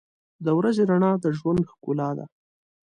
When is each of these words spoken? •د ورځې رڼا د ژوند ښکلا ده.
•د 0.45 0.47
ورځې 0.57 0.83
رڼا 0.89 1.11
د 1.23 1.25
ژوند 1.37 1.61
ښکلا 1.71 2.09
ده. 2.17 2.25